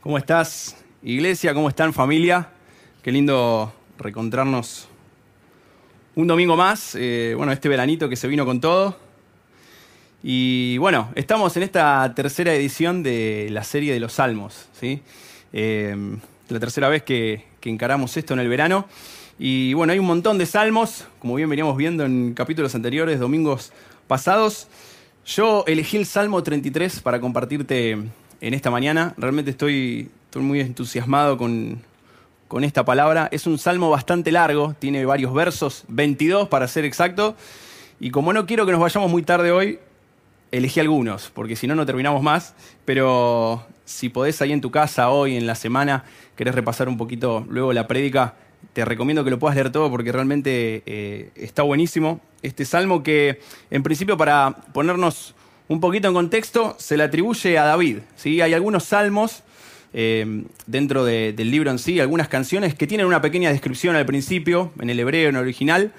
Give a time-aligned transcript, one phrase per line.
[0.00, 1.52] ¿Cómo estás, iglesia?
[1.52, 2.48] ¿Cómo están, familia?
[3.02, 4.88] Qué lindo reencontrarnos
[6.14, 6.94] un domingo más.
[6.94, 8.96] Eh, bueno, este veranito que se vino con todo.
[10.22, 14.68] Y bueno, estamos en esta tercera edición de la serie de los Salmos.
[14.78, 15.02] ¿sí?
[15.52, 15.96] Eh,
[16.50, 18.86] la tercera vez que, que encaramos esto en el verano.
[19.38, 23.72] Y bueno, hay un montón de salmos, como bien veníamos viendo en capítulos anteriores, domingos
[24.06, 24.68] pasados.
[25.26, 27.98] Yo elegí el Salmo 33 para compartirte
[28.40, 29.14] en esta mañana.
[29.16, 31.82] Realmente estoy, muy entusiasmado con,
[32.48, 33.28] con esta palabra.
[33.30, 37.36] Es un salmo bastante largo, tiene varios versos, 22 para ser exacto.
[38.00, 39.78] Y como no quiero que nos vayamos muy tarde hoy,
[40.52, 42.54] elegí algunos, porque si no, no terminamos más.
[42.84, 46.04] Pero si podés ahí en tu casa hoy, en la semana,
[46.36, 48.34] querés repasar un poquito luego la prédica,
[48.72, 52.20] te recomiendo que lo puedas leer todo porque realmente eh, está buenísimo.
[52.42, 55.34] Este salmo que, en principio, para ponernos
[55.68, 57.98] un poquito en contexto, se le atribuye a David.
[58.16, 58.40] ¿sí?
[58.40, 59.42] Hay algunos salmos
[59.98, 64.04] eh, dentro de- del libro en sí, algunas canciones que tienen una pequeña descripción al
[64.04, 65.92] principio, en el hebreo, en el original,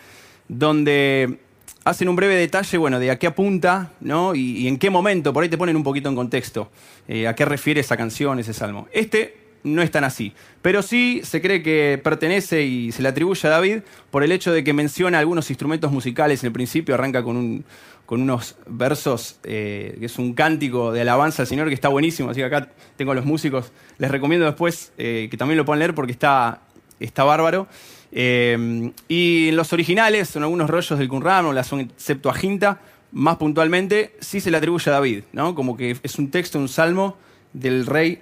[0.48, 1.40] donde
[1.84, 4.36] hacen un breve detalle, bueno, de a qué apunta, ¿no?
[4.36, 6.70] Y, y en qué momento, por ahí te ponen un poquito en contexto,
[7.08, 8.88] eh, a qué refiere esa canción, ese salmo.
[8.92, 13.48] Este no es tan así, pero sí se cree que pertenece y se le atribuye
[13.48, 13.80] a David
[14.12, 17.66] por el hecho de que menciona algunos instrumentos musicales en el principio, arranca con, un-
[18.08, 22.30] con unos versos, eh, que es un cántico de alabanza al Señor que está buenísimo,
[22.32, 25.80] así que acá tengo a los músicos, les recomiendo después eh, que también lo puedan
[25.80, 26.62] leer porque está,
[27.00, 27.68] está bárbaro.
[28.14, 32.80] Eh, y en los originales, en algunos rollos del Qumran o la son- Septuaginta,
[33.12, 35.54] más puntualmente, sí se le atribuye a David, ¿no?
[35.54, 37.18] Como que es un texto, un salmo
[37.52, 38.20] del rey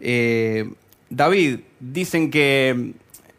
[0.00, 0.70] eh,
[1.10, 1.60] David.
[1.80, 2.92] Dicen que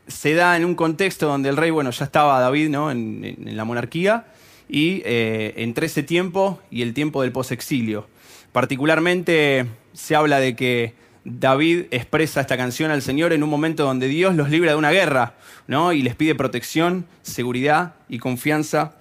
[0.08, 2.92] se da en un contexto donde el rey, bueno, ya estaba David, ¿no?
[2.92, 4.26] En la monarquía,
[4.70, 8.08] y eh, entre ese tiempo y el tiempo del posexilio.
[8.54, 10.94] Particularmente se habla de que
[11.26, 14.92] David expresa esta canción al Señor en un momento donde Dios los libra de una
[14.92, 15.34] guerra,
[15.68, 15.92] ¿no?
[15.92, 18.96] Y les pide protección, seguridad y confianza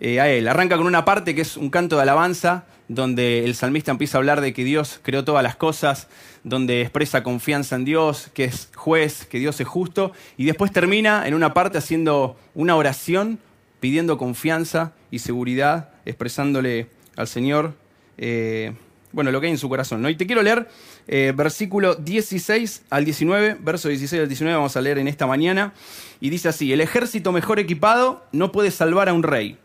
[0.00, 0.46] eh, a Él.
[0.46, 4.20] Arranca con una parte que es un canto de alabanza, donde el salmista empieza a
[4.20, 6.08] hablar de que Dios creó todas las cosas,
[6.42, 11.26] donde expresa confianza en Dios, que es juez, que Dios es justo, y después termina
[11.26, 13.38] en una parte haciendo una oración,
[13.84, 17.74] pidiendo confianza y seguridad, expresándole al Señor.
[18.16, 18.72] eh,
[19.12, 20.00] bueno, lo que hay en su corazón.
[20.00, 20.08] ¿no?
[20.08, 20.70] Y te quiero leer
[21.06, 25.74] eh, versículo 16 al 19, verso 16 al 19 vamos a leer en esta mañana.
[26.18, 29.58] Y dice así, el ejército mejor equipado no puede salvar a un rey,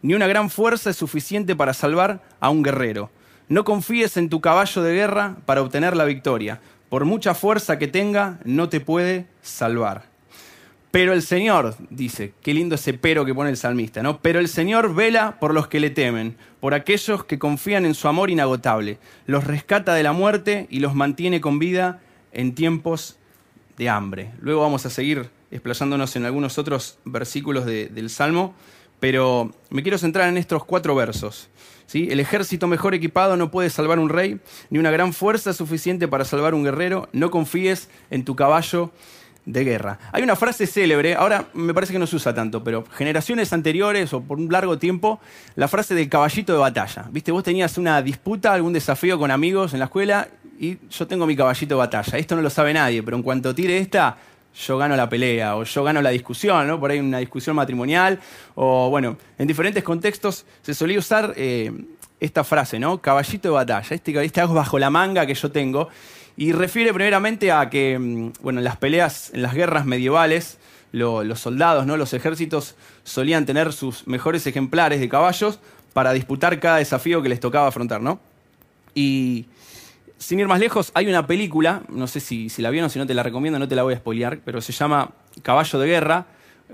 [0.00, 3.10] ni una gran fuerza es suficiente para salvar a un guerrero.
[3.50, 6.62] No confíes en tu caballo de guerra para obtener la victoria.
[6.88, 10.15] Por mucha fuerza que tenga, no te puede salvar.
[10.96, 14.18] Pero el Señor, dice, qué lindo ese pero que pone el salmista, ¿no?
[14.22, 18.08] Pero el Señor vela por los que le temen, por aquellos que confían en su
[18.08, 18.96] amor inagotable.
[19.26, 22.00] Los rescata de la muerte y los mantiene con vida
[22.32, 23.18] en tiempos
[23.76, 24.30] de hambre.
[24.40, 28.54] Luego vamos a seguir explayándonos en algunos otros versículos de- del Salmo,
[28.98, 31.50] pero me quiero centrar en estos cuatro versos.
[31.92, 34.40] El ejército mejor equipado no puede salvar un rey,
[34.70, 37.10] ni una gran fuerza suficiente para salvar un guerrero.
[37.12, 38.92] No confíes en tu caballo
[39.46, 39.98] de guerra.
[40.12, 44.12] Hay una frase célebre, ahora me parece que no se usa tanto, pero generaciones anteriores
[44.12, 45.20] o por un largo tiempo,
[45.54, 47.06] la frase del caballito de batalla.
[47.10, 51.26] Viste, vos tenías una disputa, algún desafío con amigos en la escuela y yo tengo
[51.26, 52.18] mi caballito de batalla.
[52.18, 54.18] Esto no lo sabe nadie, pero en cuanto tire esta,
[54.66, 56.80] yo gano la pelea o yo gano la discusión, ¿no?
[56.80, 58.18] Por ahí una discusión matrimonial
[58.56, 61.70] o bueno, en diferentes contextos se solía usar eh,
[62.18, 62.98] esta frase, ¿no?
[63.00, 65.88] Caballito de batalla, este, este bajo la manga que yo tengo
[66.36, 70.58] y refiere primeramente a que, mm, bueno, en las peleas, en las guerras medievales,
[70.92, 71.96] lo- los soldados, ¿no?
[71.96, 72.74] los ejércitos
[73.04, 75.58] solían tener sus mejores ejemplares de caballos
[75.92, 78.20] para disputar cada desafío que les tocaba afrontar, ¿no?
[78.94, 79.46] Y
[80.18, 83.06] sin ir más lejos, hay una película, no sé si, si la vieron, si no
[83.06, 85.10] te la recomiendo, no te la voy a spoilear, pero se llama
[85.42, 86.26] Caballo de Guerra,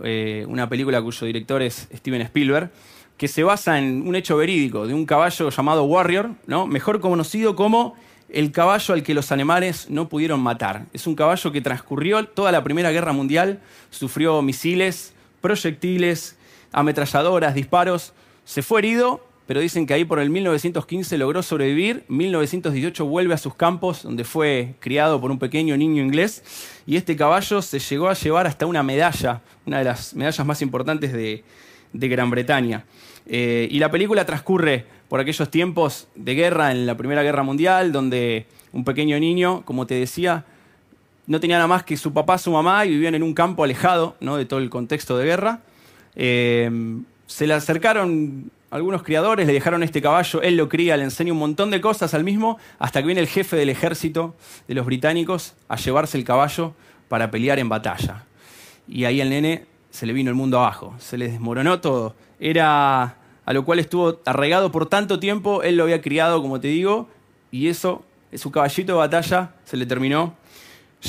[0.05, 2.71] eh, una película cuyo director es Steven Spielberg,
[3.17, 6.67] que se basa en un hecho verídico de un caballo llamado Warrior, ¿no?
[6.67, 7.97] mejor conocido como
[8.33, 10.87] el caballo al que los alemanes no pudieron matar.
[10.95, 13.61] Es un caballo que transcurrió toda la Primera Guerra Mundial,
[13.91, 15.13] sufrió misiles,
[15.43, 16.37] proyectiles,
[16.73, 18.15] ametralladoras, disparos,
[18.45, 23.39] se fue herido, pero dicen que ahí por el 1915 logró sobrevivir, 1918 vuelve a
[23.39, 26.43] sus campos, donde fue criado por un pequeño niño inglés,
[26.87, 30.63] y este caballo se llegó a llevar hasta una medalla, una de las medallas más
[30.63, 31.45] importantes de,
[31.93, 32.87] Gran Bretaña.
[33.27, 37.93] Eh, y la película transcurre por aquellos tiempos de guerra en la Primera Guerra Mundial,
[37.93, 40.47] donde un pequeño niño, como te decía,
[41.27, 44.17] no tenía nada más que su papá, su mamá, y vivían en un campo alejado
[44.21, 44.39] ¿no?
[44.39, 45.61] de todo el contexto de guerra.
[46.17, 46.71] Eh,
[47.27, 51.41] se le acercaron algunos criadores le dejaron este caballo, él lo cría, le enseña un
[51.41, 54.35] montón de cosas al mismo, hasta que viene el jefe del ejército
[54.67, 56.73] de los británicos a llevarse el caballo
[57.11, 58.25] para pelear en batalla.
[58.89, 62.15] Y ahí al nene se le vino el mundo abajo, se le desmoronó todo.
[62.41, 66.69] Era a lo cual estuvo arraigado por tanto tiempo, él lo había criado, como te
[66.69, 67.09] digo,
[67.51, 68.05] y eso,
[68.35, 70.35] su caballito de batalla, se le terminó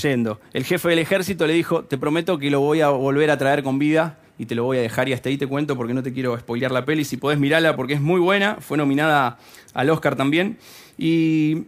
[0.01, 0.39] yendo.
[0.53, 3.63] El jefe del ejército le dijo, te prometo que lo voy a volver a traer
[3.63, 6.01] con vida y te lo voy a dejar y hasta ahí te cuento porque no
[6.01, 7.05] te quiero spoilear la peli.
[7.05, 9.37] Si podés mirarla porque es muy buena, fue nominada
[9.73, 10.57] al Oscar también.
[10.97, 11.65] Y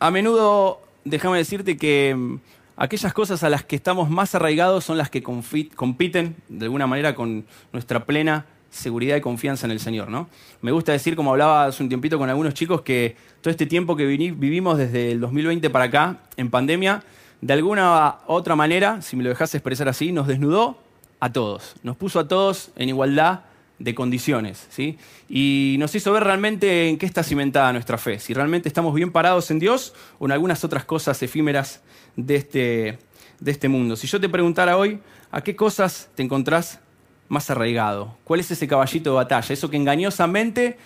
[0.00, 2.40] a menudo, déjame decirte que mm,
[2.76, 7.14] aquellas cosas a las que estamos más arraigados son las que compiten de alguna manera
[7.14, 10.28] con nuestra plena seguridad y confianza en el Señor, ¿no?
[10.60, 13.96] Me gusta decir, como hablaba hace un tiempito con algunos chicos, que todo este tiempo
[13.96, 17.02] que vivimos desde el 2020 para acá, en pandemia,
[17.40, 20.78] de alguna otra manera, si me lo dejas expresar así, nos desnudó
[21.20, 23.40] a todos, nos puso a todos en igualdad
[23.78, 24.98] de condiciones, ¿sí?
[25.28, 29.12] Y nos hizo ver realmente en qué está cimentada nuestra fe, si realmente estamos bien
[29.12, 31.80] parados en Dios o en algunas otras cosas efímeras
[32.16, 32.98] de este,
[33.38, 33.94] de este mundo.
[33.94, 34.98] Si yo te preguntara hoy,
[35.30, 36.80] ¿a qué cosas te encontrás
[37.28, 38.16] más arraigado?
[38.24, 39.52] ¿Cuál es ese caballito de batalla?
[39.52, 40.78] Eso que engañosamente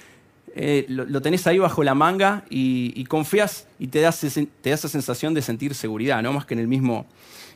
[0.54, 4.20] eh, lo, tenés ahí bajo la manga y, confías y te das,
[4.60, 7.06] te esa sensación de sentir seguridad, no más que en el, mismo,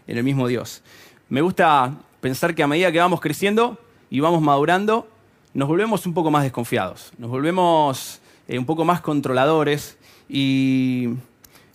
[0.06, 0.82] en el mismo Dios.
[1.28, 3.78] Me gusta pensar que a medida que vamos creciendo
[4.08, 5.08] y vamos madurando,
[5.52, 9.98] nos volvemos un poco más desconfiados, nos volvemos eh, un poco más controladores
[10.28, 11.08] y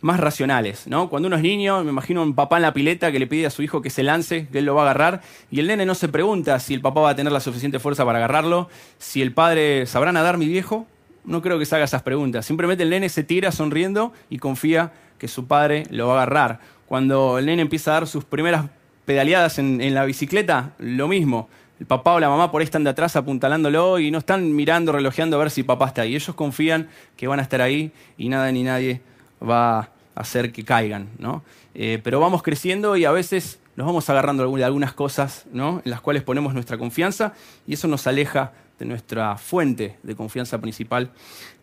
[0.01, 0.87] más racionales.
[0.87, 1.09] ¿no?
[1.09, 3.49] Cuando uno es niño, me imagino un papá en la pileta que le pide a
[3.49, 5.95] su hijo que se lance, que él lo va a agarrar, y el nene no
[5.95, 9.33] se pregunta si el papá va a tener la suficiente fuerza para agarrarlo, si el
[9.33, 10.87] padre sabrá nadar mi viejo,
[11.23, 12.45] no creo que se haga esas preguntas.
[12.45, 16.59] Simplemente el nene se tira sonriendo y confía que su padre lo va a agarrar.
[16.87, 18.65] Cuando el nene empieza a dar sus primeras
[19.05, 21.47] pedaleadas en, la bicicleta, lo mismo.
[21.79, 24.91] El papá o la mamá por ahí están de atrás apuntalándolo y no están mirando,
[24.91, 26.15] relojeando a ver si papá está ahí.
[26.15, 29.01] Ellos confían que van a estar ahí y nada ni nadie
[29.41, 31.09] va a hacer que caigan.
[31.19, 31.43] ¿no?
[31.73, 35.81] Eh, pero vamos creciendo y a veces nos vamos agarrando de algunas cosas ¿no?
[35.83, 37.33] en las cuales ponemos nuestra confianza
[37.67, 41.11] y eso nos aleja de nuestra fuente de confianza principal,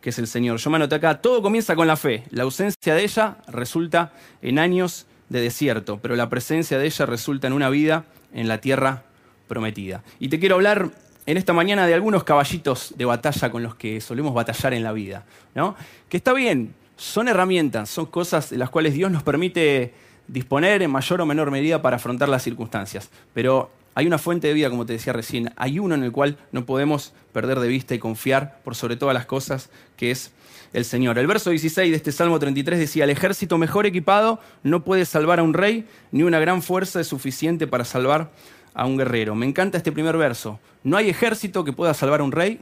[0.01, 0.57] que es el Señor.
[0.57, 2.23] Yo me anoté acá, todo comienza con la fe.
[2.29, 7.47] La ausencia de ella resulta en años de desierto, pero la presencia de ella resulta
[7.47, 9.03] en una vida en la tierra
[9.47, 10.01] prometida.
[10.19, 10.91] Y te quiero hablar
[11.25, 14.93] en esta mañana de algunos caballitos de batalla con los que solemos batallar en la
[14.93, 15.75] vida, ¿no?
[16.07, 19.93] Que está bien, son herramientas, son cosas de las cuales Dios nos permite
[20.27, 24.53] disponer en mayor o menor medida para afrontar las circunstancias, pero hay una fuente de
[24.53, 27.95] vida, como te decía recién, hay uno en el cual no podemos perder de vista
[27.95, 30.33] y confiar por sobre todas las cosas, que es
[30.73, 31.17] el Señor.
[31.17, 35.39] El verso 16 de este Salmo 33 decía, el ejército mejor equipado no puede salvar
[35.39, 38.29] a un rey, ni una gran fuerza es suficiente para salvar
[38.73, 39.35] a un guerrero.
[39.35, 40.59] Me encanta este primer verso.
[40.83, 42.59] No hay ejército que pueda salvar a un rey,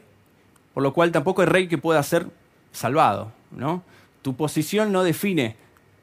[0.75, 2.27] por lo cual tampoco hay rey que pueda ser
[2.71, 3.31] salvado.
[3.51, 3.83] ¿no?
[4.27, 5.55] Tu posición no define,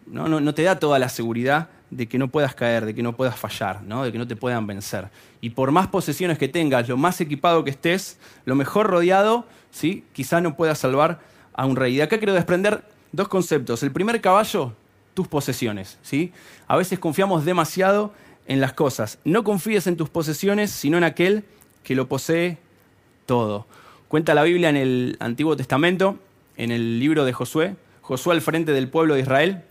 [0.06, 3.38] no, te da toda la seguridad de que no puedas caer, de que no puedas
[3.38, 5.10] fallar, de que no te puedan vencer.
[5.42, 10.04] Y por más posesiones que tengas, lo más equipado que estés, lo mejor rodeado, ¿sí?
[10.14, 11.20] quizá no puedas salvar
[11.52, 11.92] a un rey.
[11.92, 12.82] Y de acá quiero desprender
[13.12, 13.82] dos conceptos.
[13.82, 14.72] El primer caballo,
[15.12, 15.98] tus posesiones.
[16.00, 16.32] ¿sí?
[16.66, 18.14] A veces confiamos demasiado
[18.46, 19.18] en las cosas.
[19.24, 21.44] No confíes en tus posesiones, sino en aquel
[21.82, 22.56] que lo posee
[23.26, 23.66] todo.
[24.08, 26.18] Cuenta la Biblia en el Antiguo Testamento,
[26.56, 29.62] en el libro de Josué, Josué al frente del pueblo de Israel,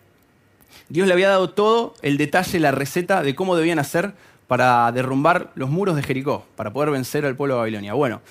[0.90, 4.14] Dios le había dado todo el detalle, la receta de cómo debían hacer
[4.48, 7.94] para derrumbar los muros de Jericó, para poder vencer al pueblo de Babilonia.
[7.94, 8.22] Bueno,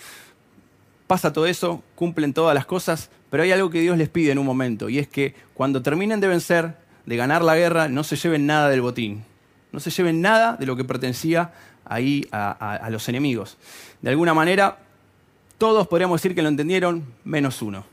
[1.06, 4.38] pasa todo eso, cumplen todas las cosas, pero hay algo que Dios les pide en
[4.38, 6.75] un momento, y es que cuando terminen de vencer,
[7.06, 9.25] de ganar la guerra, no se lleven nada del botín,
[9.71, 11.52] no se lleven nada de lo que pertenecía
[11.85, 13.56] ahí a, a los enemigos.
[14.00, 14.78] De alguna manera,
[15.59, 17.91] todos podríamos decir que lo entendieron, menos uno.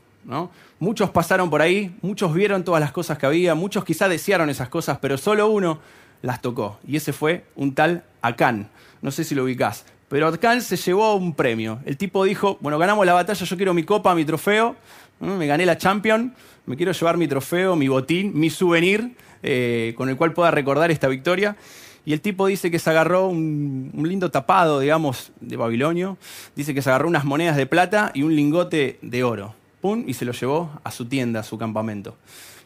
[0.78, 4.68] Muchos pasaron por ahí, muchos vieron todas las cosas que había, muchos quizá desearon esas
[4.68, 5.80] cosas, pero solo uno
[6.22, 6.78] las tocó.
[6.86, 8.70] Y ese fue un tal Acán.
[9.02, 9.84] No sé si lo ubicás.
[10.08, 11.80] Pero Acán se llevó un premio.
[11.84, 14.76] El tipo dijo, bueno, ganamos la batalla, yo quiero mi copa, mi trofeo,
[15.20, 16.34] me gané la Champion,
[16.66, 20.90] me quiero llevar mi trofeo, mi botín, mi souvenir, eh, con el cual pueda recordar
[20.90, 21.56] esta victoria.
[22.04, 26.16] Y el tipo dice que se agarró un, un, lindo tapado, digamos, de Babilonio.
[26.56, 29.59] Dice que se agarró unas monedas de plata y un lingote de oro
[30.06, 32.16] y se lo llevó a su tienda, a su campamento.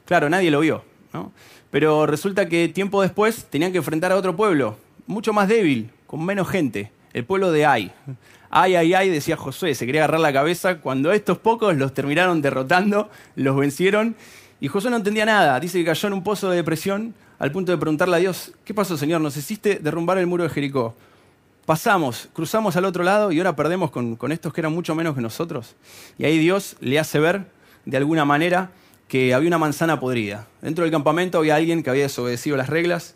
[0.04, 1.33] Claro, nadie lo vio, ¿no?
[1.71, 6.25] Pero resulta que tiempo después tenían que enfrentar a otro pueblo, mucho más débil, con
[6.25, 7.92] menos gente, el pueblo de Ai.
[8.50, 12.40] Ay, ay, ay, decía Josué, se quería agarrar la cabeza cuando estos pocos los terminaron
[12.42, 14.14] derrotando, los vencieron,
[14.61, 17.73] y Josué no entendía nada, dice que cayó en un pozo de depresión al punto
[17.73, 19.21] de preguntarle a Dios, ¿qué pasó Señor?
[19.21, 20.94] ¿Nos hiciste derrumbar el muro de Jericó?
[21.66, 25.14] Pasamos, cruzamos al otro lado y ahora perdemos con, con estos que eran mucho menos
[25.14, 25.76] que nosotros.
[26.18, 27.47] Y ahí Dios le hace ver,
[27.85, 28.71] de alguna manera,
[29.09, 30.47] que había una manzana podrida.
[30.62, 33.14] Dentro del campamento había alguien que había desobedecido las reglas.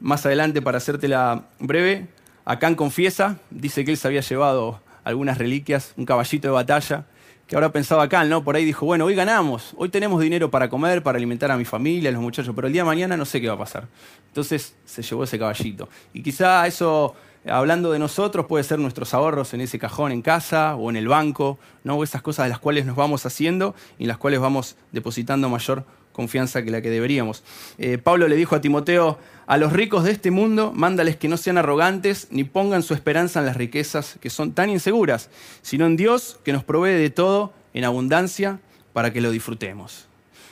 [0.00, 2.08] Más adelante, para hacértela breve,
[2.44, 7.06] Acán confiesa, dice que él se había llevado algunas reliquias, un caballito de batalla,
[7.46, 8.44] que ahora pensaba Acán, ¿no?
[8.44, 11.64] Por ahí dijo, bueno, hoy ganamos, hoy tenemos dinero para comer, para alimentar a mi
[11.64, 13.88] familia, a los muchachos, pero el día de mañana no sé qué va a pasar.
[14.28, 15.88] Entonces se llevó ese caballito.
[16.14, 17.14] Y quizá eso
[17.46, 21.08] hablando de nosotros, puede ser nuestros ahorros en ese cajón en casa o en el
[21.08, 22.02] banco, ¿no?
[22.02, 25.84] esas cosas de las cuales nos vamos haciendo y en las cuales vamos depositando mayor
[26.12, 27.42] confianza que la que deberíamos.
[27.78, 31.36] Eh, Pablo le dijo a Timoteo, a los ricos de este mundo, mándales que no
[31.36, 35.30] sean arrogantes ni pongan su esperanza en las riquezas que son tan inseguras,
[35.62, 38.60] sino en Dios que nos provee de todo en abundancia
[38.92, 40.08] para que lo disfrutemos.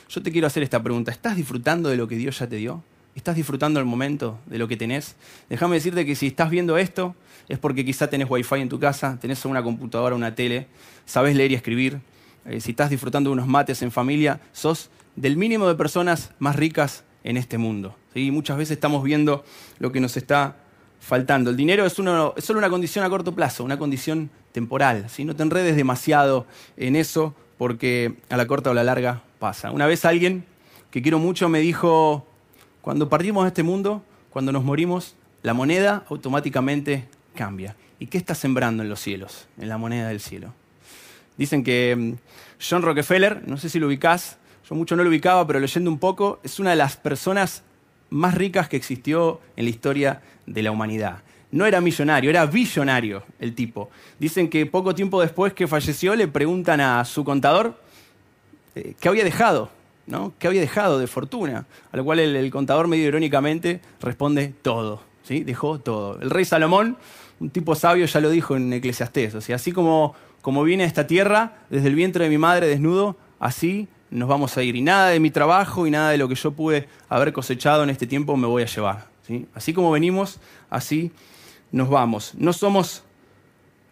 [0.09, 2.83] Yo te quiero hacer esta pregunta, ¿estás disfrutando de lo que Dios ya te dio?
[3.19, 5.17] ¿Estás disfrutando el momento de lo que tenés?
[5.49, 7.15] Déjame decirte que si estás viendo esto
[7.49, 10.67] es porque quizá tenés wifi en tu casa, tenés una computadora, una tele,
[11.05, 11.99] sabes leer y escribir.
[12.45, 16.55] Eh, si estás disfrutando de unos mates en familia, sos del mínimo de personas más
[16.55, 17.93] ricas en este mundo.
[18.13, 18.31] ¿sí?
[18.31, 19.43] Muchas veces estamos viendo
[19.79, 20.55] lo que nos está
[21.01, 21.49] faltando.
[21.49, 25.07] El dinero es, solo una condición a corto plazo, una condición temporal.
[25.25, 26.47] No te enredes demasiado
[26.77, 29.71] en eso porque a la corta o a la larga pasa.
[29.71, 30.45] Una vez alguien
[30.89, 32.28] que quiero mucho me dijo,
[32.89, 37.75] cuando partimos de este mundo, cuando nos morimos, la moneda automáticamente cambia.
[37.99, 40.55] ¿Y qué está sembrando en los cielos, en la moneda del cielo?
[41.37, 42.13] Dicen que mm,
[42.59, 45.99] John Rockefeller, no sé si lo ubicás, yo mucho no lo ubicaba, pero leyendo un
[45.99, 47.61] poco, es una de las personas
[48.09, 51.19] más ricas que existió en la historia de la humanidad.
[51.51, 53.91] No era millonario, era billonario el tipo.
[54.17, 57.79] Dicen que poco tiempo después que falleció le preguntan a su contador
[58.73, 59.77] eh, qué había dejado
[60.09, 60.33] ¿no?
[60.39, 61.65] ¿Qué había dejado de fortuna?
[61.91, 65.43] A lo cual el, contador medio irónicamente responde todo, ¿sí?
[65.43, 66.19] Dejó todo.
[66.19, 66.97] El rey Salomón,
[67.39, 71.07] un tipo sabio, ya lo dijo en Eclesiastés, o sea, así como, como viene esta
[71.07, 74.75] tierra, desde el vientre de mi madre desnudo, así nos vamos a ir.
[74.75, 77.91] Y nada de mi trabajo y nada de lo que yo pude haber cosechado en
[77.91, 79.07] este tiempo me voy a llevar.
[79.25, 79.45] ¿sí?
[79.53, 80.39] Así como venimos,
[80.71, 81.11] así
[81.71, 82.33] nos vamos.
[82.35, 83.03] No somos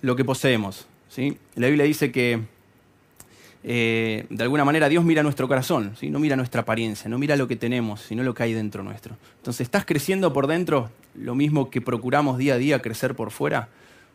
[0.02, 0.88] lo que poseemos.
[1.10, 1.38] ¿sí?
[1.56, 2.42] La Biblia dice que
[3.64, 6.10] eh, de alguna manera Dios mira nuestro corazón, ¿sí?
[6.10, 9.18] no mira nuestra apariencia, no mira lo que tenemos, sino lo que hay dentro nuestro.
[9.38, 13.70] Entonces, ¿estás creciendo por dentro lo mismo que procuramos día a día crecer por fuera?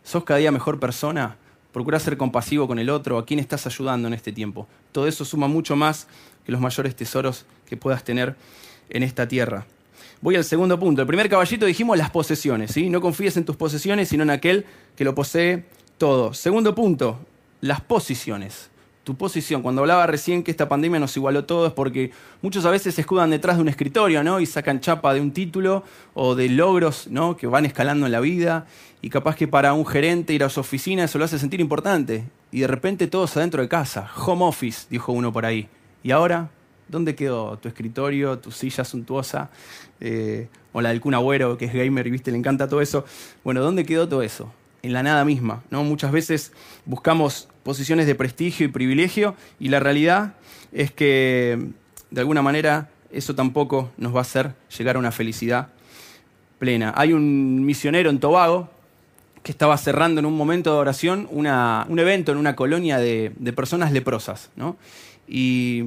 [0.04, 1.36] ¿Sos cada día mejor persona?
[1.72, 3.18] ¿Procurás ser compasivo con el otro?
[3.18, 4.68] ¿A quién estás ayudando en este tiempo?
[4.92, 6.06] Todo eso suma mucho más
[6.44, 8.36] que los mayores tesoros que puedas tener
[8.90, 9.66] en esta tierra.
[10.20, 11.02] Voy al segundo punto.
[11.02, 12.72] El primer caballito dijimos las posesiones.
[12.72, 12.90] ¿sí?
[12.90, 15.64] No confíes en tus posesiones, sino en aquel que lo posee
[15.98, 16.34] todo.
[16.34, 17.18] Segundo punto,
[17.60, 18.70] las posiciones
[19.04, 19.62] tu posición.
[19.62, 23.00] Cuando hablaba recién que esta pandemia nos igualó todo es porque muchos a veces se
[23.00, 24.40] escudan detrás de un escritorio, ¿no?
[24.40, 25.82] Y sacan chapa de un título
[26.14, 27.36] o de logros, ¿no?
[27.36, 28.66] Que van escalando en la vida.
[29.00, 32.24] Y capaz que para un gerente ir a su oficina eso lo hace sentir importante.
[32.52, 34.10] Y de repente todos adentro de casa.
[34.24, 35.68] Home office, dijo uno por ahí.
[36.02, 36.50] ¿Y ahora?
[36.88, 39.50] ¿Dónde quedó tu escritorio, tu silla suntuosa?
[40.00, 41.14] Eh, o la del Kun
[41.58, 43.04] que es gamer y viste, le encanta todo eso.
[43.44, 44.52] Bueno, ¿dónde quedó todo eso?
[44.82, 45.84] En la nada misma, ¿no?
[45.84, 46.52] Muchas veces
[46.86, 50.34] buscamos posiciones de prestigio y privilegio y la realidad
[50.72, 51.68] es que
[52.10, 55.68] de alguna manera eso tampoco nos va a hacer llegar a una felicidad
[56.58, 56.92] plena.
[56.96, 58.70] Hay un misionero en Tobago
[59.42, 63.92] que estaba cerrando en un momento de oración un evento en una colonia de, personas
[63.92, 64.50] leprosas.
[65.26, 65.82] Y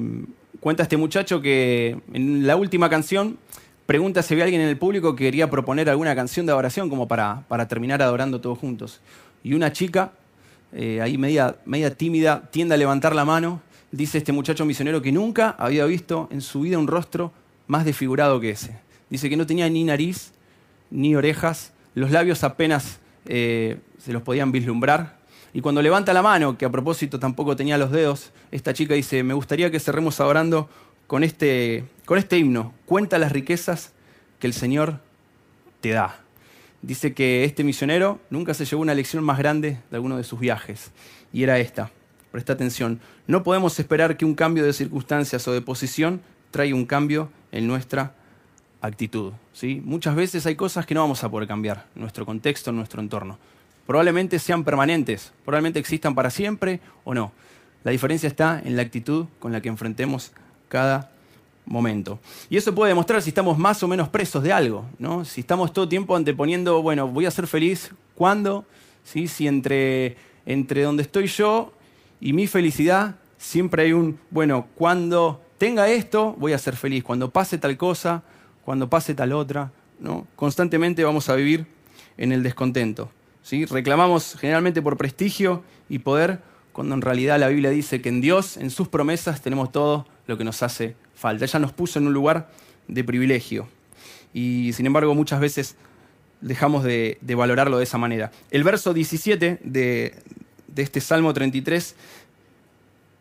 [0.60, 3.38] cuenta este muchacho que en la última canción
[3.86, 7.08] pregunta si había alguien en el público que quería proponer alguna canción de adoración como
[7.08, 9.00] para, para terminar adorando todos juntos.
[9.42, 10.12] Y una chica
[10.72, 13.62] eh, ahí media, media tímida, tiende a levantar la mano.
[13.92, 17.32] Dice este muchacho misionero que nunca había visto en su vida un rostro
[17.66, 18.78] más desfigurado que ese.
[19.08, 20.32] Dice que no tenía ni nariz
[20.90, 25.16] ni orejas, los labios apenas eh, se los podían vislumbrar.
[25.52, 29.22] Y cuando levanta la mano, que a propósito tampoco tenía los dedos, esta chica dice,
[29.22, 30.68] me gustaría que cerremos adorando
[31.06, 32.74] con este, con este himno.
[32.84, 33.92] Cuenta las riquezas
[34.38, 35.00] que el Señor
[35.80, 36.26] te da
[36.86, 40.38] dice que este misionero nunca se llevó una lección más grande de alguno de sus
[40.38, 40.92] viajes,
[41.32, 41.90] y era esta.
[42.30, 46.20] Presta atención, no podemos esperar que un cambio de circunstancias o de posición
[46.50, 48.14] traiga un cambio en nuestra
[48.80, 49.32] actitud.
[49.52, 49.80] ¿sí?
[49.84, 53.38] Muchas veces hay cosas que no vamos a poder cambiar nuestro contexto, nuestro entorno.
[53.86, 57.32] Probablemente sean permanentes, probablemente existan para siempre o no.
[57.84, 60.32] La diferencia está en la actitud con la que enfrentemos
[60.68, 61.10] cada
[61.64, 62.18] momento.
[62.48, 65.24] Y eso puede demostrar si estamos más o menos presos de algo, ¿no?
[65.24, 68.64] Si estamos todo tiempo anteponiendo, bueno, voy a ser feliz, ¿cuándo?
[69.04, 69.28] ¿Sí?
[69.28, 71.72] Si entre, entre donde estoy yo
[72.20, 77.30] y mi felicidad siempre hay un, bueno, cuando tenga esto, voy a ser feliz, cuando
[77.30, 78.22] pase tal cosa,
[78.64, 80.26] cuando pase tal otra, ¿no?
[80.36, 81.66] Constantemente vamos a vivir
[82.16, 83.10] en el descontento.
[83.42, 83.64] ¿sí?
[83.64, 86.40] Reclamamos generalmente por prestigio y poder,
[86.76, 90.36] cuando en realidad la Biblia dice que en Dios, en sus promesas, tenemos todo lo
[90.36, 91.46] que nos hace falta.
[91.46, 92.50] Ella nos puso en un lugar
[92.86, 93.66] de privilegio.
[94.34, 95.76] Y sin embargo, muchas veces
[96.42, 98.30] dejamos de, valorarlo de esa manera.
[98.50, 100.18] El verso 17 de,
[100.76, 101.96] este Salmo 33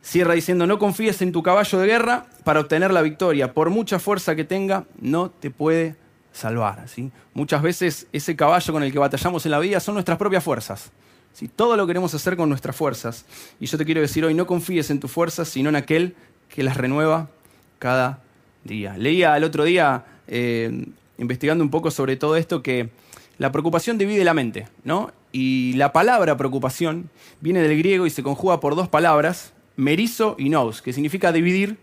[0.01, 3.53] cierra diciendo, no confíes en tu caballo de guerra para obtener la victoria.
[3.53, 5.95] Por mucha fuerza que tenga, no te puede
[6.33, 6.89] salvar.
[6.89, 7.09] ¿sí?
[7.33, 10.91] Muchas veces ese caballo con el que batallamos en la vida son nuestras propias fuerzas.
[11.35, 11.47] ¿Sí?
[11.47, 13.25] Todo lo queremos hacer con nuestras fuerzas.
[13.59, 16.15] Y yo te quiero decir hoy, no confíes en tus fuerzas, sino en aquel
[16.49, 17.29] que las renueva
[17.77, 18.21] cada
[18.63, 18.97] día.
[18.97, 20.87] Leía el otro día, eh,
[21.17, 22.89] investigando un poco sobre todo esto, que
[23.37, 25.11] la preocupación divide la mente, ¿no?
[25.31, 27.09] Y la palabra preocupación
[27.41, 31.77] viene del griego y se conjuga por dos palabras, merizo y nous, que significa dividir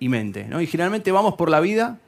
[0.00, 0.60] y mente, ¿no?
[0.60, 1.98] Y generalmente vamos por la vida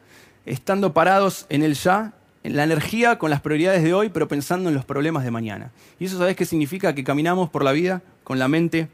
[0.46, 2.14] estando parados en el ya,
[2.48, 5.70] la energía con las prioridades de hoy, pero pensando en los problemas de mañana.
[5.98, 8.88] Y eso sabes qué significa que caminamos por la vida con la mente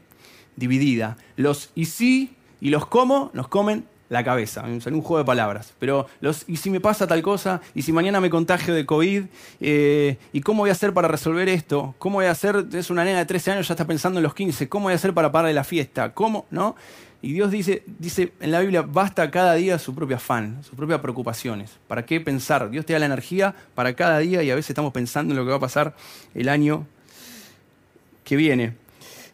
[0.55, 1.17] dividida.
[1.35, 4.63] Los y sí y los cómo nos comen la cabeza.
[4.69, 5.73] Es un juego de palabras.
[5.79, 7.61] Pero los, ¿y si me pasa tal cosa?
[7.73, 9.23] ¿Y si mañana me contagio de COVID?
[9.61, 11.95] Eh, ¿Y cómo voy a hacer para resolver esto?
[11.97, 12.67] ¿Cómo voy a hacer?
[12.73, 14.69] Es una nena de 13 años, ya está pensando en los 15.
[14.69, 16.13] ¿Cómo voy a hacer para parar de la fiesta?
[16.13, 16.45] ¿Cómo?
[16.51, 16.75] ¿No?
[17.25, 20.99] Y Dios dice, dice en la Biblia, basta cada día su propio afán, sus propias
[20.99, 21.71] preocupaciones.
[21.87, 22.69] ¿Para qué pensar?
[22.69, 25.43] Dios te da la energía para cada día y a veces estamos pensando en lo
[25.43, 25.95] que va a pasar
[26.35, 26.85] el año
[28.23, 28.75] que viene.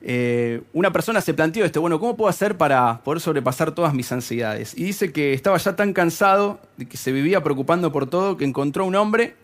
[0.01, 4.09] Eh, una persona se planteó esto, bueno, ¿cómo puedo hacer para poder sobrepasar todas mis
[4.13, 4.73] ansiedades?
[4.77, 8.45] Y dice que estaba ya tan cansado de que se vivía preocupando por todo que
[8.45, 9.35] encontró un hombre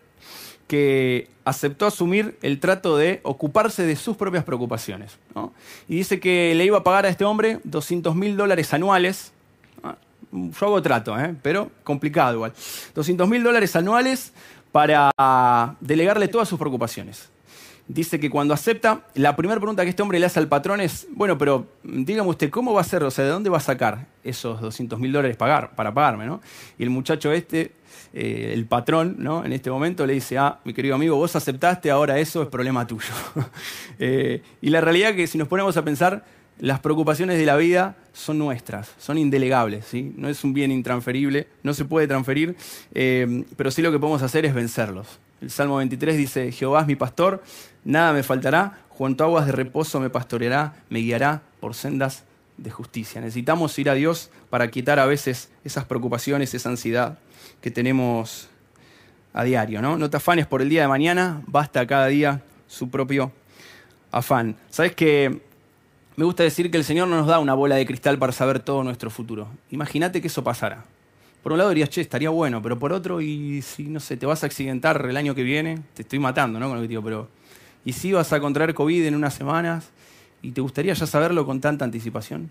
[0.68, 5.18] que aceptó asumir el trato de ocuparse de sus propias preocupaciones.
[5.88, 9.32] Y dice que le iba a pagar a este hombre 200 mil dólares anuales.
[10.30, 11.34] Yo hago trato, ¿eh?
[11.42, 12.52] pero complicado igual.
[12.94, 14.32] 200 mil dólares anuales
[14.70, 15.10] para
[15.80, 17.30] delegarle todas sus preocupaciones.
[17.88, 21.06] Dice que cuando acepta, la primera pregunta que este hombre le hace al patrón es,
[21.10, 23.02] bueno, pero dígame usted, ¿cómo va a ser?
[23.02, 26.26] O sea, ¿de dónde va a sacar esos 200 mil dólares pagar, para pagarme?
[26.26, 26.42] ¿no?
[26.78, 27.72] Y el muchacho este
[28.12, 29.44] eh, el patrón, ¿no?
[29.44, 32.86] En este momento le dice, ah, mi querido amigo, vos aceptaste, ahora eso es problema
[32.86, 33.12] tuyo.
[34.00, 36.24] Eh, y la realidad es que si nos ponemos a pensar,
[36.60, 40.14] las preocupaciones de la vida son nuestras, son indelegables, ¿sí?
[40.16, 42.54] No es un bien intransferible, no se puede transferir,
[42.94, 45.18] eh, pero sí lo que podemos hacer es vencerlos.
[45.40, 47.42] El Salmo 23 dice, Jehová es mi pastor,
[47.84, 52.24] nada me faltará, junto a aguas de reposo me pastoreará, me guiará por sendas
[52.56, 53.20] de justicia.
[53.20, 57.18] Necesitamos ir a Dios para quitar a veces esas preocupaciones, esa ansiedad
[57.60, 58.48] que tenemos
[59.32, 59.80] a diario.
[59.80, 59.96] ¿no?
[59.96, 63.32] no te afanes por el día de mañana, basta cada día su propio
[64.10, 64.56] afán.
[64.70, 65.40] Sabes que
[66.16, 68.58] me gusta decir que el Señor no nos da una bola de cristal para saber
[68.58, 69.48] todo nuestro futuro.
[69.70, 70.84] Imagínate que eso pasara.
[71.42, 74.26] Por un lado dirías, che, estaría bueno, pero por otro, y si, no sé, te
[74.26, 76.68] vas a accidentar el año que viene, te estoy matando, ¿no?
[76.68, 77.28] Con lo que digo, pero.
[77.84, 79.88] ¿Y si vas a contraer COVID en unas semanas?
[80.42, 82.50] ¿Y te gustaría ya saberlo con tanta anticipación?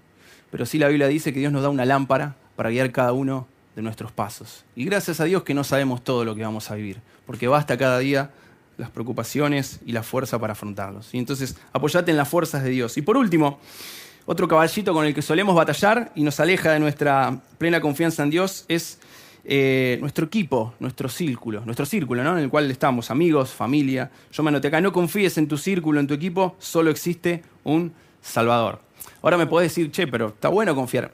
[0.52, 3.48] Pero sí la Biblia dice que Dios nos da una lámpara para guiar cada uno
[3.76, 4.66] de nuestros pasos.
[4.76, 7.78] Y gracias a Dios que no sabemos todo lo que vamos a vivir, porque basta
[7.78, 8.32] cada día
[8.78, 11.14] las preocupaciones y la fuerza para afrontarlos.
[11.14, 12.98] Y entonces apoyate en las fuerzas de Dios.
[12.98, 13.60] Y por último,
[14.28, 18.30] otro caballito con el que solemos batallar y nos aleja de nuestra plena confianza en
[18.30, 19.00] Dios es
[19.46, 22.34] eh, nuestro equipo, nuestro círculo, nuestro círculo ¿no?
[22.34, 24.12] en el cual estamos, amigos, familia.
[24.34, 27.94] Yo me anoté acá, no confíes en tu círculo, en tu equipo, solo existe un
[28.22, 28.82] Salvador.
[29.22, 31.14] Ahora me podés decir, che, pero está bueno confiar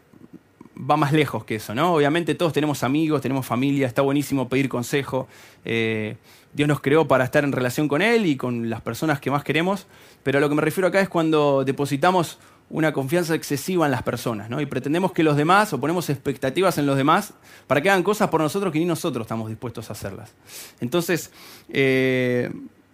[0.75, 1.93] va más lejos que eso, ¿no?
[1.93, 5.27] Obviamente todos tenemos amigos, tenemos familia, está buenísimo pedir consejo.
[5.65, 6.17] Eh,
[6.53, 9.43] Dios nos creó para estar en relación con Él y con las personas que más
[9.43, 9.87] queremos,
[10.23, 14.03] pero a lo que me refiero acá es cuando depositamos una confianza excesiva en las
[14.03, 14.59] personas, ¿no?
[14.59, 17.33] Y pretendemos que los demás, o ponemos expectativas en los demás,
[17.67, 20.33] para que hagan cosas por nosotros que ni nosotros estamos dispuestos a hacerlas.
[20.79, 21.31] Entonces,
[21.69, 22.51] eh,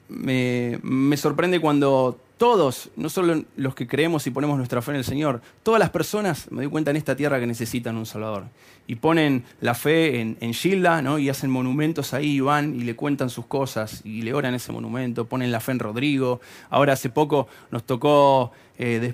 [0.10, 5.04] me, sorprende cuando todos, no solo los que creemos y ponemos nuestra fe en el
[5.04, 8.46] Señor, todas las personas, me doy cuenta en esta tierra que necesitan un Salvador.
[8.88, 11.20] Y ponen la fe en, en Gilda, ¿no?
[11.20, 14.72] y hacen monumentos ahí, y van y le cuentan sus cosas y le oran ese
[14.72, 16.42] monumento, ponen la fe en Rodrigo.
[16.70, 19.14] Ahora hace poco nos tocó eh,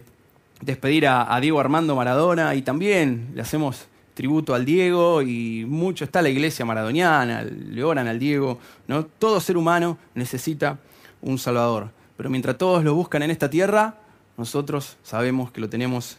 [0.62, 6.22] despedir a, Diego Armando Maradona y también le hacemos tributo al Diego y mucho está
[6.22, 9.06] la iglesia maradoniana, le oran al Diego, ¿no?
[9.06, 10.80] Todo ser humano necesita
[11.22, 11.92] un Salvador.
[12.16, 13.96] Pero mientras todos lo buscan en esta tierra,
[14.38, 16.18] nosotros sabemos que lo tenemos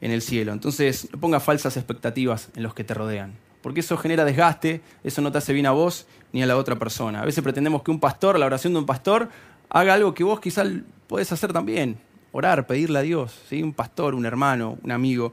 [0.00, 0.52] en el cielo.
[0.52, 5.20] Entonces, no pongas falsas expectativas en los que te rodean, porque eso genera desgaste, eso
[5.20, 7.22] no te hace bien a vos ni a la otra persona.
[7.22, 9.28] A veces pretendemos que un pastor, la oración de un pastor,
[9.68, 10.68] haga algo que vos quizás
[11.08, 11.98] podés hacer también,
[12.36, 13.62] orar, pedirle a Dios, ¿sí?
[13.62, 15.32] un pastor, un hermano, un amigo,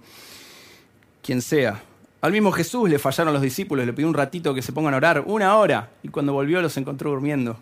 [1.21, 1.81] quien sea.
[2.21, 4.97] Al mismo Jesús le fallaron los discípulos, le pidió un ratito que se pongan a
[4.97, 7.57] orar, una hora, y cuando volvió los encontró durmiendo.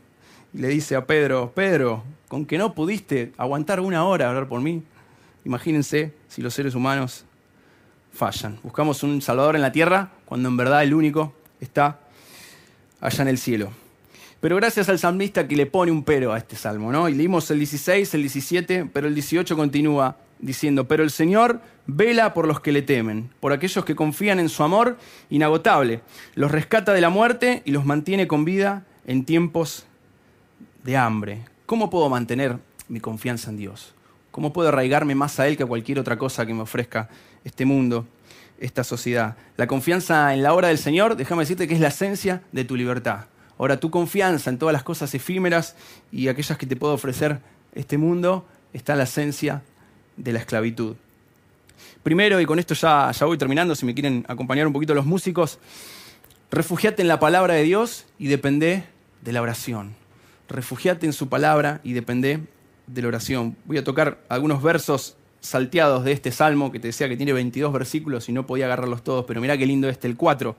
[0.54, 4.48] y le dice a Pedro, Pedro, con que no pudiste aguantar una hora a hablar
[4.48, 4.84] por mí,
[5.46, 7.26] imagínense si los seres humanos
[8.14, 8.60] fallan.
[8.64, 12.00] Buscamos un Salvador en la tierra cuando en verdad el único está
[13.00, 13.72] allá en el cielo.
[14.42, 17.08] Pero gracias al salmista que le pone un pero a este salmo, ¿no?
[17.08, 22.34] Y leímos el 16, el 17, pero el 18 continúa diciendo, pero el Señor vela
[22.34, 24.98] por los que le temen, por aquellos que confían en su amor
[25.30, 26.02] inagotable,
[26.34, 29.86] los rescata de la muerte y los mantiene con vida en tiempos
[30.84, 31.46] de hambre.
[31.68, 32.58] ¿Cómo puedo mantener
[32.90, 33.94] mi confianza en Dios?
[34.32, 37.10] ¿Cómo puedo arraigarme más a Él que a cualquier otra cosa que me ofrezca
[37.44, 38.08] este mundo,
[38.60, 39.38] esta sociedad?
[39.56, 42.76] La confianza en la obra del Señor, déjame decirte que es la esencia de tu
[42.76, 43.26] libertad.
[43.62, 45.76] Ahora, tu confianza en todas las cosas efímeras
[46.12, 47.42] y aquellas que te puede ofrecer
[47.76, 48.44] este mundo
[48.74, 49.62] está la esencia
[50.18, 50.96] de la esclavitud.
[52.02, 55.06] Primero, y con esto ya, ya voy terminando, si me quieren acompañar un poquito los
[55.06, 55.60] músicos,
[56.50, 58.84] refugiate en la palabra de Dios y depende
[59.22, 59.94] de la oración.
[60.50, 62.40] Refugiate en su palabra y depende
[62.88, 63.56] de la oración.
[63.66, 67.72] Voy a tocar algunos versos salteados de este salmo que te decía que tiene 22
[67.72, 70.56] versículos y no podía agarrarlos todos, pero mira qué lindo este, el 4.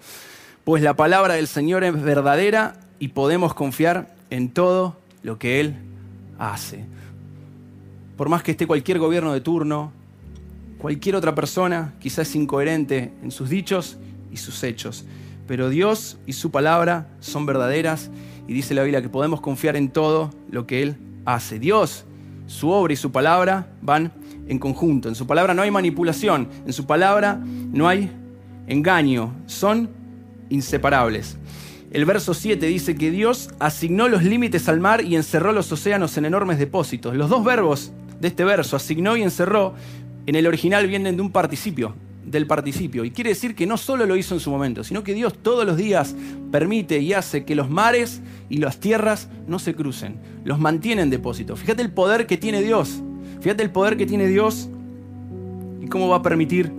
[0.63, 5.75] Pues la palabra del Señor es verdadera y podemos confiar en todo lo que Él
[6.39, 6.85] hace.
[8.17, 9.91] Por más que esté cualquier gobierno de turno,
[10.79, 13.99] cualquier otra persona quizás incoherente en sus dichos
[14.31, 15.05] y sus hechos,
[15.49, 18.09] pero Dios y su palabra son verdaderas
[18.47, 21.59] y dice la Biblia que podemos confiar en todo lo que Él hace.
[21.59, 22.05] Dios,
[22.47, 24.13] su obra y su palabra van
[24.47, 25.09] en conjunto.
[25.09, 28.13] En su palabra no hay manipulación, en su palabra no hay
[28.69, 29.91] engaño, son
[30.51, 31.37] inseparables.
[31.93, 36.17] El verso 7 dice que Dios asignó los límites al mar y encerró los océanos
[36.17, 37.15] en enormes depósitos.
[37.15, 39.75] Los dos verbos de este verso, asignó y encerró,
[40.25, 43.05] en el original vienen de un participio, del participio.
[43.05, 45.67] Y quiere decir que no solo lo hizo en su momento, sino que Dios todos
[45.67, 46.15] los días
[46.51, 50.17] permite y hace que los mares y las tierras no se crucen.
[50.45, 51.57] Los mantiene en depósito.
[51.57, 53.03] Fíjate el poder que tiene Dios.
[53.43, 54.71] Fíjate el poder que tiene Dios
[55.83, 56.73] y cómo va a permitir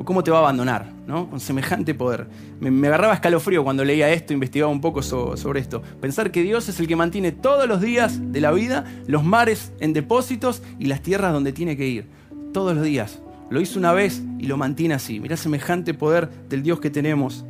[0.00, 1.28] o cómo te va a abandonar, ¿no?
[1.28, 2.26] Con semejante poder.
[2.58, 5.82] Me, agarraba escalofrío cuando leía esto, investigaba un poco sobre esto.
[6.00, 9.74] Pensar que Dios es el que mantiene todos los días de la vida los mares
[9.78, 12.06] en depósitos y las tierras donde tiene que ir.
[12.54, 13.20] Todos los días.
[13.50, 15.20] Lo hizo una vez y lo mantiene así.
[15.20, 17.44] Mirá semejante poder del Dios que tenemos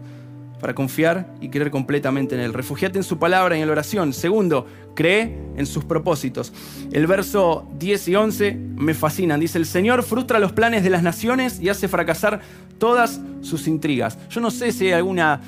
[0.61, 2.53] para confiar y creer completamente en Él.
[2.53, 4.13] Refugiate en su palabra y en la oración.
[4.13, 6.53] Segundo, cree en sus propósitos.
[6.93, 9.41] El verso 10 y 11 me fascinan.
[9.41, 12.41] Dice, el Señor frustra los planes de las naciones y hace fracasar
[12.79, 14.19] todas sus intrigas.
[14.31, 15.41] Yo no sé si hay alguna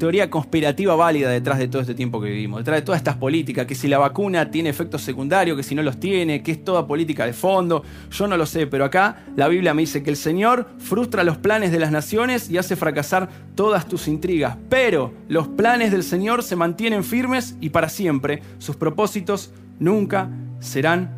[0.00, 3.66] teoría conspirativa válida detrás de todo este tiempo que vivimos, detrás de todas estas políticas,
[3.66, 6.86] que si la vacuna tiene efectos secundarios, que si no los tiene, que es toda
[6.86, 10.16] política de fondo, yo no lo sé, pero acá la Biblia me dice que el
[10.16, 15.48] Señor frustra los planes de las naciones y hace fracasar todas tus intrigas, pero los
[15.48, 21.10] planes del Señor se mantienen firmes y para siempre, sus propósitos nunca serán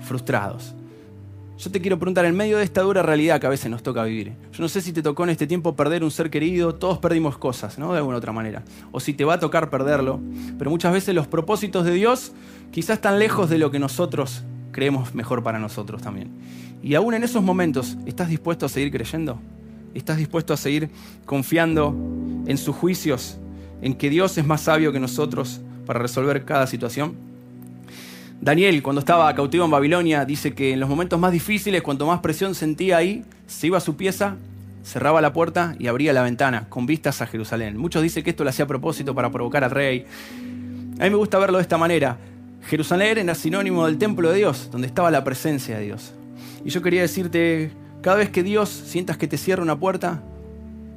[0.00, 0.76] frustrados.
[1.58, 4.02] Yo te quiero preguntar, en medio de esta dura realidad que a veces nos toca
[4.04, 6.98] vivir, yo no sé si te tocó en este tiempo perder un ser querido, todos
[6.98, 7.92] perdimos cosas, ¿no?
[7.92, 8.64] De alguna otra manera.
[8.90, 10.20] O si te va a tocar perderlo,
[10.58, 12.32] pero muchas veces los propósitos de Dios
[12.70, 16.30] quizás están lejos de lo que nosotros creemos mejor para nosotros también.
[16.82, 19.38] Y aún en esos momentos, ¿estás dispuesto a seguir creyendo?
[19.94, 20.90] ¿Estás dispuesto a seguir
[21.26, 21.94] confiando
[22.46, 23.38] en sus juicios,
[23.82, 27.31] en que Dios es más sabio que nosotros para resolver cada situación?
[28.42, 32.18] Daniel, cuando estaba cautivo en Babilonia, dice que en los momentos más difíciles, cuanto más
[32.18, 34.34] presión sentía ahí, se iba a su pieza,
[34.82, 37.76] cerraba la puerta y abría la ventana con vistas a Jerusalén.
[37.76, 40.06] Muchos dicen que esto lo hacía a propósito para provocar al rey.
[40.98, 42.18] A mí me gusta verlo de esta manera.
[42.62, 46.12] Jerusalén era sinónimo del templo de Dios, donde estaba la presencia de Dios.
[46.64, 50.20] Y yo quería decirte, cada vez que Dios sientas que te cierra una puerta,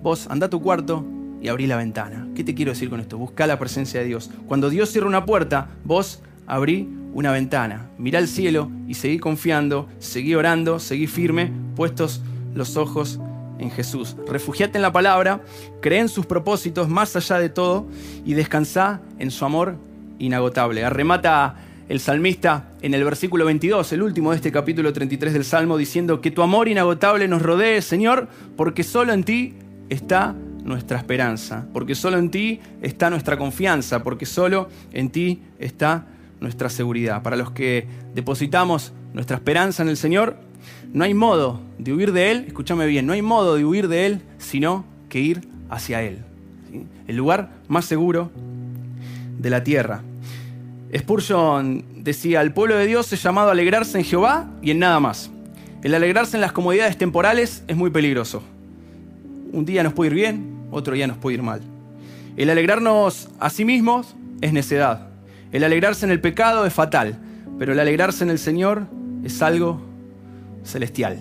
[0.02, 1.06] vos anda a tu cuarto
[1.44, 2.28] y abrí la ventana.
[2.34, 3.20] ¿Qué te quiero decir con esto?
[3.20, 4.32] Busca la presencia de Dios.
[4.48, 9.88] Cuando Dios cierra una puerta, vos abrí una ventana, mirá al cielo y seguí confiando,
[10.00, 12.22] seguí orando, seguí firme, puestos
[12.54, 13.20] los ojos
[13.58, 14.16] en Jesús.
[14.28, 15.42] Refugiate en la palabra,
[15.82, 17.88] cree en sus propósitos más allá de todo
[18.26, 19.78] y descansa en su amor
[20.20, 20.84] inagotable.
[20.84, 21.56] Arremata
[21.88, 26.20] el salmista en el versículo 22, el último de este capítulo 33 del Salmo, diciendo
[26.20, 29.54] que tu amor inagotable nos rodee, Señor, porque solo en ti
[29.90, 36.08] está nuestra esperanza, porque solo en ti está nuestra confianza, porque solo en ti está
[36.40, 37.22] nuestra seguridad.
[37.24, 40.38] Para los que depositamos nuestra esperanza en el Señor,
[40.94, 44.06] no hay modo de huir de Él, escúchame bien, no hay modo de huir de
[44.06, 46.20] Él, sino que ir hacia Él.
[47.08, 48.32] El lugar más seguro
[49.38, 50.02] de la tierra.
[50.96, 55.00] Spurgeon decía, el pueblo de Dios es llamado a alegrarse en Jehová y en nada
[55.00, 55.30] más.
[55.84, 58.42] El alegrarse en las comodidades temporales es muy peligroso.
[59.52, 61.62] Un día nos puede ir bien, otro día nos puede ir mal.
[62.38, 65.10] El alegrarnos a sí mismos es necedad.
[65.56, 67.18] El alegrarse en el pecado es fatal,
[67.58, 68.88] pero el alegrarse en el Señor
[69.24, 69.80] es algo
[70.66, 71.18] celestial.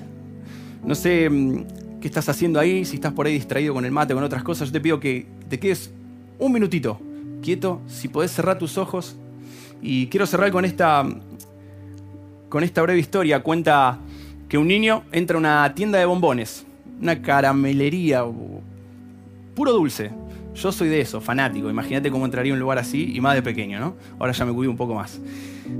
[0.85, 4.13] No sé mm, qué estás haciendo ahí, si estás por ahí distraído con el mate
[4.13, 5.93] o con otras cosas, yo te pido que te quedes
[6.41, 7.01] un minutito
[7.43, 9.15] quieto, si podés cerrar tus ojos.
[9.81, 11.07] Y quiero cerrar con esta,
[12.49, 13.41] con esta breve historia.
[13.41, 14.01] Cuenta
[14.49, 16.67] que un niño entra a una tienda de bombones,
[17.01, 18.25] una caramelería,
[19.55, 20.11] puro dulce.
[20.55, 21.69] Yo soy de eso, fanático.
[21.69, 23.97] Imagínate cómo entraría a un lugar así y más de pequeño, ¿no?
[24.19, 25.21] Ahora ya me cuido un poco más.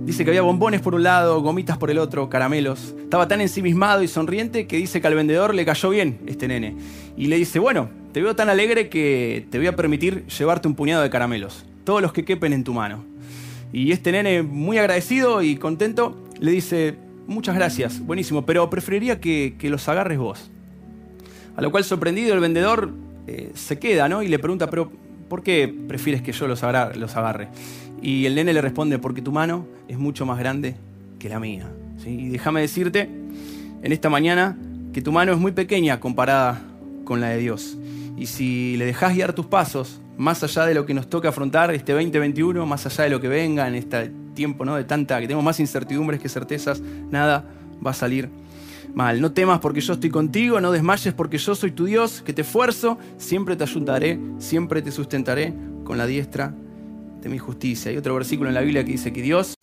[0.05, 2.95] Dice que había bombones por un lado, gomitas por el otro, caramelos.
[2.99, 6.77] Estaba tan ensimismado y sonriente que dice que al vendedor le cayó bien este nene.
[7.17, 10.75] Y le dice, bueno, te veo tan alegre que te voy a permitir llevarte un
[10.75, 11.65] puñado de caramelos.
[11.85, 13.05] Todos los que quepen en tu mano.
[13.73, 19.55] Y este nene, muy agradecido y contento, le dice, muchas gracias, buenísimo, pero preferiría que,
[19.59, 20.51] que los agarres vos.
[21.57, 22.93] A lo cual sorprendido el vendedor
[23.27, 24.23] eh, se queda, ¿no?
[24.23, 24.91] Y le pregunta, pero
[25.29, 27.49] ¿por qué prefieres que yo los, agarre?
[28.03, 30.77] Y el nene le responde, porque tu mano es mucho más grande
[31.19, 31.71] que la mía.
[32.05, 33.09] Y déjame decirte
[33.83, 34.59] en esta mañana
[34.93, 36.61] que tu mano es muy pequeña comparada
[37.05, 37.79] con la de Dios.
[38.17, 41.73] Y si le dejas guiar tus pasos, más allá de lo que nos toca afrontar
[41.75, 44.77] este 2021, más allá de lo que venga en este tiempo ¿no?
[44.77, 47.45] de tanta, que tenemos más incertidumbres que certezas, nada
[47.85, 48.29] va a salir
[48.95, 49.21] mal.
[49.21, 52.43] No temas porque yo estoy contigo, no desmayes porque yo soy tu Dios, que te
[52.43, 55.53] esfuerzo, siempre te ayudaré, siempre te sustentaré
[55.85, 56.55] con la diestra
[57.21, 57.91] de mi justicia.
[57.91, 59.55] Hay otro versículo en la Biblia que dice que Dios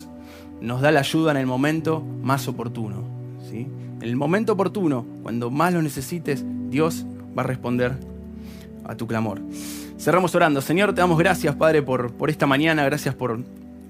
[0.60, 3.04] nos da la ayuda en el momento más oportuno.
[3.50, 3.66] ¿sí?
[4.00, 7.98] En el momento oportuno, cuando más lo necesites, Dios va a responder
[8.84, 9.40] a tu clamor.
[9.98, 10.60] Cerramos orando.
[10.60, 13.42] Señor, te damos gracias, Padre, por, por esta mañana, gracias por,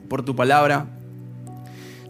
[0.09, 0.87] por tu palabra.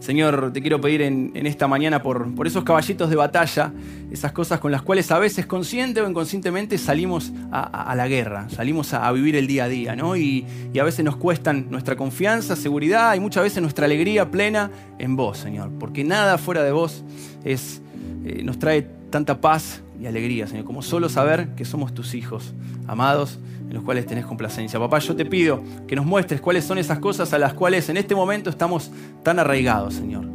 [0.03, 3.71] Señor, te quiero pedir en, esta mañana por, esos caballitos de batalla,
[4.11, 8.93] esas cosas con las cuales a veces consciente o inconscientemente salimos a, la guerra, salimos
[8.93, 10.17] a, vivir el día a día, ¿no?
[10.17, 10.45] Y,
[10.77, 15.37] a veces nos cuestan nuestra confianza, seguridad y muchas veces nuestra alegría plena en vos,
[15.37, 17.05] Señor, porque nada fuera de vos
[17.45, 17.81] es,
[18.25, 22.53] eh, nos trae tanta paz y alegría, Señor, como solo saber que somos tus hijos,
[22.87, 23.39] amados
[23.73, 24.79] los cuales tenés complacencia.
[24.79, 27.97] Papá, yo te pido que nos muestres cuáles son esas cosas a las cuales en
[27.97, 28.91] este momento estamos
[29.23, 30.29] tan arraigados, Señor.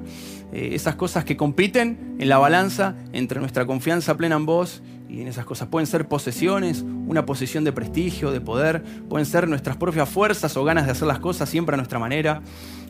[0.53, 5.20] Eh, esas cosas que compiten en la balanza entre nuestra confianza plena en vos y
[5.20, 5.68] en esas cosas.
[5.68, 10.64] Pueden ser posesiones, una posición de prestigio, de poder, pueden ser nuestras propias fuerzas o
[10.64, 12.42] ganas de hacer las cosas siempre a nuestra manera.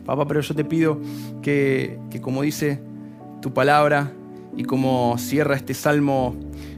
[0.03, 0.99] Papá, pero yo te pido
[1.43, 2.81] que, que como dice
[3.39, 4.13] tu palabra
[4.57, 6.35] y como cierra este Salmo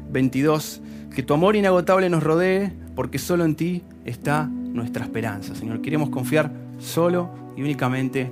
[0.09, 0.81] 22,
[1.13, 5.81] que tu amor inagotable nos rodee, porque solo en ti está nuestra esperanza, Señor.
[5.81, 8.31] Queremos confiar solo y únicamente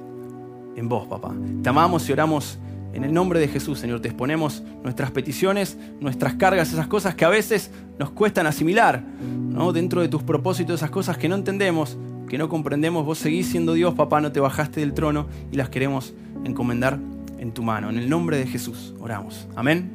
[0.76, 1.34] en vos, papá.
[1.62, 2.58] Te amamos y oramos
[2.94, 4.00] en el nombre de Jesús, Señor.
[4.02, 9.74] Te exponemos nuestras peticiones, nuestras cargas, esas cosas que a veces nos cuestan asimilar, ¿no?
[9.74, 11.98] Dentro de tus propósitos, esas cosas que no entendemos,
[12.30, 13.06] que no comprendemos.
[13.06, 16.14] Vos seguís siendo Dios, papá, no te bajaste del trono y las queremos
[16.46, 17.00] encomendar
[17.38, 17.90] en tu mano.
[17.90, 19.48] En el nombre de Jesús oramos.
[19.56, 19.92] Amén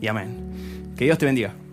[0.00, 0.94] y amén.
[0.96, 1.65] Que Dios te bendiga.